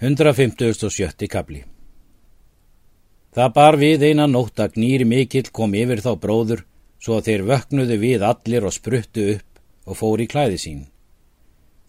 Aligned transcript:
157. 0.00 1.26
kapli 1.26 1.64
Það 3.34 3.48
bar 3.54 3.76
við 3.80 4.04
eina 4.06 4.28
nótt 4.30 4.60
að 4.62 4.76
gnýri 4.76 5.06
mikill 5.10 5.48
kom 5.50 5.74
yfir 5.74 5.98
þá 6.04 6.12
bróður 6.22 6.62
svo 7.02 7.16
að 7.16 7.24
þeir 7.26 7.42
vöknuðu 7.48 7.96
við 8.04 8.26
allir 8.28 8.68
og 8.68 8.76
spruttu 8.76 9.24
upp 9.32 9.90
og 9.90 9.98
fór 9.98 10.22
í 10.22 10.28
klæði 10.30 10.60
sín. 10.62 10.86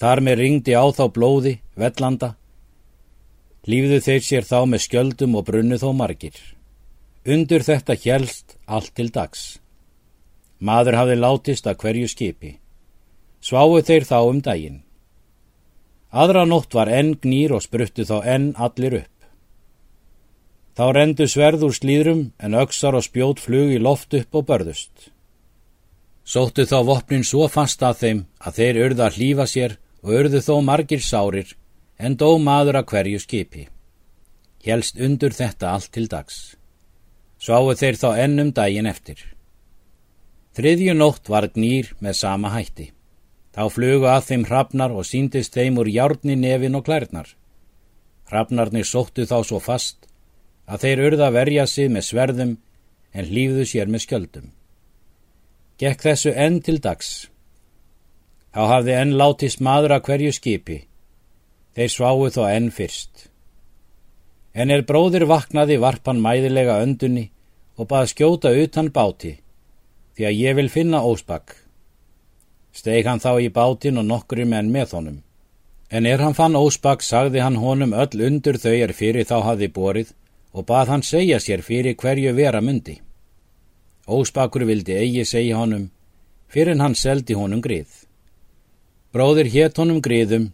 Þar 0.00 0.24
með 0.24 0.40
ringdi 0.40 0.72
á 0.72 0.88
þá 0.88 1.04
blóði, 1.12 1.54
vellanda. 1.76 2.30
Lífðu 3.68 4.00
þeir 4.08 4.24
sér 4.24 4.48
þá 4.48 4.58
með 4.64 4.84
skjöldum 4.86 5.36
og 5.36 5.44
brunnu 5.52 5.76
þó 5.76 5.92
margir. 6.00 6.40
Undur 7.28 7.60
þetta 7.60 8.00
helst 8.08 8.56
allt 8.64 8.94
til 8.96 9.10
dags. 9.12 9.58
Maður 10.64 11.02
hafði 11.02 11.20
látist 11.20 11.68
að 11.68 11.80
hverju 11.84 12.08
skipi. 12.08 12.56
Sváu 13.44 13.82
þeir 13.84 14.08
þá 14.08 14.18
um 14.24 14.40
daginn. 14.40 14.80
Aðra 16.08 16.46
nótt 16.48 16.72
var 16.72 16.88
enn 16.88 17.18
gnýr 17.20 17.52
og 17.52 17.62
spruttu 17.66 18.06
þá 18.08 18.24
enn 18.24 18.48
allir 18.56 19.02
upp. 19.02 19.14
Þá 20.78 20.84
rendu 20.94 21.26
sverð 21.28 21.66
úr 21.66 21.74
slíðrum 21.76 22.22
en 22.38 22.56
öksar 22.56 22.96
og 22.96 23.04
spjót 23.04 23.42
flug 23.42 23.74
í 23.74 23.80
loft 23.82 24.14
upp 24.14 24.38
og 24.38 24.46
börðust. 24.48 25.10
Sóttu 26.24 26.64
þá 26.68 26.78
vopnin 26.86 27.24
svo 27.24 27.48
fast 27.48 27.82
að 27.82 28.00
þeim 28.02 28.20
að 28.38 28.60
þeir 28.60 28.80
urða 28.86 29.08
að 29.08 29.18
hlýfa 29.18 29.46
sér 29.48 29.76
og 30.02 30.14
urðu 30.20 30.40
þó 30.44 30.54
margir 30.64 31.02
sárir 31.04 31.56
en 31.98 32.16
dó 32.16 32.38
maður 32.38 32.80
að 32.80 32.88
hverju 32.92 33.20
skipi. 33.24 33.68
Hjelst 34.64 35.00
undur 35.00 35.34
þetta 35.34 35.72
allt 35.74 35.90
til 35.92 36.06
dags. 36.08 36.56
Sváu 37.38 37.74
þeir 37.74 37.98
þá 38.00 38.08
ennum 38.24 38.52
daginn 38.54 38.88
eftir. 38.88 39.18
Þriðju 40.56 40.94
nótt 40.96 41.28
var 41.28 41.50
gnýr 41.54 41.92
með 42.00 42.16
sama 42.18 42.50
hætti. 42.54 42.92
Þá 43.58 43.64
flugu 43.74 44.06
að 44.06 44.26
þeim 44.28 44.42
hrafnar 44.46 44.92
og 44.94 45.06
síndist 45.08 45.56
þeim 45.58 45.80
úr 45.82 45.88
járni 45.90 46.36
nefin 46.38 46.78
og 46.78 46.84
klærnar. 46.86 47.32
Hrafnarnir 48.30 48.86
sóttu 48.86 49.26
þá 49.26 49.40
svo 49.48 49.58
fast 49.58 50.06
að 50.70 50.84
þeir 50.84 51.02
urða 51.08 51.32
verja 51.34 51.64
sig 51.66 51.90
með 51.90 52.06
sverðum 52.06 52.52
en 53.10 53.26
hlýfðu 53.26 53.66
sér 53.66 53.90
með 53.90 54.04
skjöldum. 54.04 54.46
Gekk 55.82 56.06
þessu 56.06 56.36
enn 56.46 56.62
til 56.62 56.78
dags. 56.86 57.10
Þá 58.54 58.62
hafði 58.76 58.96
enn 59.00 59.18
látist 59.18 59.58
maður 59.58 59.98
að 59.98 60.06
hverju 60.06 60.38
skipi. 60.38 60.80
Þeir 61.74 61.94
sváu 61.98 62.30
þó 62.30 62.42
enn 62.46 62.70
fyrst. 62.70 63.26
En 64.54 64.70
er 64.70 64.86
bróðir 64.86 65.26
vaknaði 65.26 65.82
varpan 65.82 66.22
mæðilega 66.22 66.78
öndunni 66.86 67.32
og 67.74 67.90
bað 67.90 68.12
skjóta 68.14 68.54
utan 68.54 68.94
báti 68.94 69.40
því 70.14 70.30
að 70.30 70.44
ég 70.46 70.62
vil 70.62 70.70
finna 70.70 71.02
ósbakk. 71.02 71.64
Steg 72.72 73.06
hann 73.06 73.20
þá 73.20 73.40
í 73.42 73.48
bátinn 73.50 73.98
og 73.98 74.06
nokkru 74.06 74.46
menn 74.46 74.70
með 74.72 74.94
honum. 74.98 75.18
En 75.90 76.06
er 76.06 76.20
hann 76.20 76.36
fann 76.36 76.56
ósbak, 76.56 77.02
sagði 77.02 77.40
hann 77.40 77.56
honum 77.56 77.94
öll 77.96 78.24
undur 78.28 78.58
þau 78.60 78.74
er 78.76 78.92
fyrir 78.92 79.24
þá 79.24 79.40
hafi 79.46 79.68
borið 79.68 80.12
og 80.52 80.66
bað 80.68 80.92
hann 80.92 81.04
segja 81.04 81.38
sér 81.40 81.62
fyrir 81.62 81.96
hverju 81.96 82.34
vera 82.36 82.60
myndi. 82.60 82.98
Ósbakur 84.08 84.64
vildi 84.68 84.96
eigi 84.96 85.24
segja 85.24 85.56
honum, 85.60 85.90
fyrir 86.48 86.78
hann 86.80 86.96
seldi 86.96 87.36
honum 87.36 87.60
grið. 87.64 87.88
Bróðir 89.12 89.48
hétt 89.52 89.78
honum 89.80 90.00
griðum, 90.04 90.50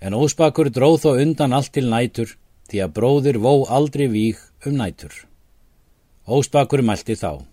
en 0.00 0.14
ósbakur 0.14 0.70
dróð 0.70 1.00
þó 1.04 1.10
undan 1.22 1.54
allt 1.54 1.72
til 1.74 1.86
nætur, 1.90 2.36
því 2.70 2.84
að 2.84 2.94
bróðir 2.98 3.38
vó 3.42 3.64
aldrei 3.66 4.06
víg 4.10 4.38
um 4.66 4.78
nætur. 4.78 5.12
Ósbakur 6.26 6.82
mælti 6.82 7.14
þá. 7.18 7.44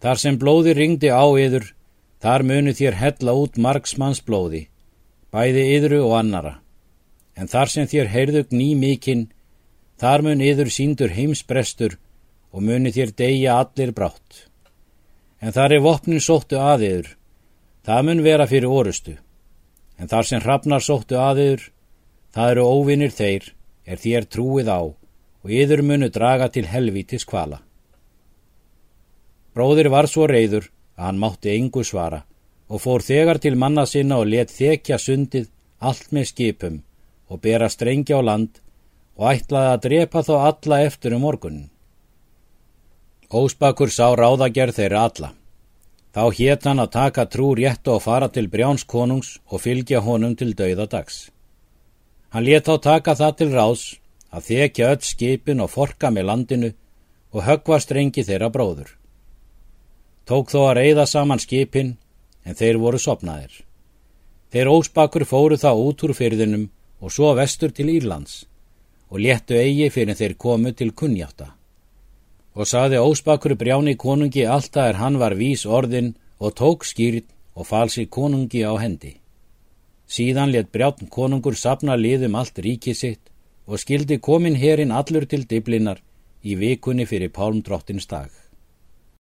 Þar 0.00 0.18
sem 0.18 0.38
blóði 0.40 0.74
ringdi 0.74 1.12
á 1.12 1.24
yður, 1.24 1.68
Þar 2.20 2.44
munu 2.44 2.72
þér 2.76 2.98
hella 3.00 3.32
út 3.32 3.56
margsmanns 3.56 4.20
blóði, 4.20 4.66
bæði 5.32 5.62
yðru 5.76 6.02
og 6.04 6.18
annara. 6.18 6.58
En 7.32 7.48
þar 7.48 7.72
sem 7.72 7.86
þér 7.88 8.10
heyrðu 8.12 8.42
gný 8.50 8.74
mikinn, 8.76 9.30
þar 9.96 10.26
mun 10.26 10.42
yður 10.44 10.68
síndur 10.74 11.14
heimsbrestur 11.16 11.96
og 12.52 12.66
muni 12.66 12.92
þér 12.92 13.14
deyja 13.16 13.56
allir 13.62 13.94
brátt. 13.96 14.44
En 15.40 15.54
þar 15.56 15.78
er 15.78 15.84
vopnin 15.84 16.20
sóttu 16.20 16.58
að 16.60 16.84
yður, 16.88 17.08
það 17.88 18.06
mun 18.08 18.24
vera 18.26 18.46
fyrir 18.50 18.68
orustu. 18.68 19.14
En 19.96 20.08
þar 20.08 20.28
sem 20.28 20.42
hrafnar 20.44 20.84
sóttu 20.84 21.16
að 21.16 21.40
yður, 21.44 21.64
það 22.36 22.50
eru 22.52 22.66
óvinnir 22.68 23.14
þeir, 23.16 23.46
er 23.88 24.00
þér 24.00 24.28
trúið 24.28 24.68
á 24.68 24.80
og 25.40 25.48
yður 25.48 25.80
munu 25.88 26.10
draga 26.12 26.50
til 26.52 26.66
helvítis 26.68 27.24
kvala. 27.24 27.62
Bróðir 29.56 29.88
var 29.88 30.08
svo 30.08 30.28
reyður, 30.28 30.68
hann 31.06 31.18
mátti 31.22 31.54
engu 31.56 31.84
svara 31.84 32.22
og 32.70 32.82
fór 32.84 33.02
þegar 33.02 33.40
til 33.42 33.56
manna 33.58 33.86
sinna 33.86 34.20
og 34.22 34.30
let 34.30 34.52
þekja 34.54 34.98
sundið 34.98 35.48
allt 35.80 36.12
með 36.14 36.30
skipum 36.30 36.76
og 37.30 37.40
bera 37.44 37.68
strengja 37.72 38.20
á 38.20 38.22
land 38.22 38.60
og 39.18 39.26
ætlaði 39.32 39.72
að 39.74 39.82
drepa 39.86 40.22
þá 40.28 40.34
alla 40.50 40.80
eftir 40.86 41.14
um 41.16 41.24
morgunin. 41.26 41.68
Ósbakur 43.30 43.90
sá 43.92 44.06
ráðagerð 44.18 44.78
þeirra 44.78 45.02
alla. 45.08 45.32
Þá 46.10 46.22
hétt 46.38 46.64
hann 46.66 46.82
að 46.82 46.94
taka 46.96 47.26
trú 47.30 47.52
rétt 47.54 47.86
og 47.86 48.02
fara 48.02 48.28
til 48.28 48.48
Brjáns 48.50 48.84
konungs 48.84 49.36
og 49.46 49.62
fylgja 49.62 50.00
honum 50.02 50.34
til 50.34 50.54
dauðadags. 50.58 51.28
Hann 52.30 52.46
let 52.46 52.66
þá 52.66 52.74
taka 52.82 53.14
það 53.14 53.36
til 53.38 53.50
ráðs 53.54 53.84
að 54.30 54.46
þekja 54.50 54.90
öll 54.94 55.04
skipin 55.06 55.62
og 55.62 55.70
forka 55.70 56.10
með 56.10 56.26
landinu 56.30 56.72
og 57.30 57.46
högva 57.46 57.78
strengi 57.82 58.26
þeirra 58.26 58.50
bróður. 58.50 58.99
Tók 60.30 60.52
þó 60.52 60.60
að 60.68 60.76
reyða 60.78 61.08
saman 61.10 61.40
skipin 61.42 61.96
en 62.46 62.54
þeir 62.54 62.76
voru 62.78 62.98
sopnaðir. 63.02 63.50
Þeir 64.54 64.68
ósbakur 64.70 65.24
fóru 65.26 65.56
þá 65.58 65.72
út 65.74 66.04
úr 66.06 66.12
fyrðinum 66.14 66.68
og 67.02 67.10
svo 67.10 67.32
vestur 67.34 67.72
til 67.74 67.88
Írlands 67.90 68.44
og 69.10 69.18
léttu 69.24 69.56
eigi 69.58 69.88
fyrir 69.90 70.14
þeir 70.14 70.36
komu 70.38 70.70
til 70.70 70.92
kunnjáta. 70.94 71.48
Og 72.54 72.66
saði 72.66 73.00
ósbakur 73.02 73.56
brjáni 73.58 73.96
konungi 73.98 74.44
alltaf 74.46 74.92
er 74.92 75.00
hann 75.02 75.18
var 75.18 75.34
vís 75.34 75.64
orðin 75.66 76.12
og 76.38 76.54
tók 76.60 76.86
skýrn 76.86 77.26
og 77.58 77.66
falsi 77.66 78.06
konungi 78.06 78.62
á 78.62 78.74
hendi. 78.78 79.16
Síðan 80.06 80.54
let 80.54 80.70
brjátn 80.70 81.10
konungur 81.10 81.58
sapna 81.58 81.96
liðum 81.98 82.38
allt 82.38 82.62
ríki 82.62 82.94
sitt 82.94 83.34
og 83.66 83.82
skildi 83.82 84.18
komin 84.18 84.54
herin 84.54 84.94
allur 84.94 85.26
til 85.26 85.42
diblinar 85.50 85.98
í 86.42 86.54
vikunni 86.54 87.06
fyrir 87.06 87.34
pálmdrottins 87.34 88.06
dag. 88.06 88.39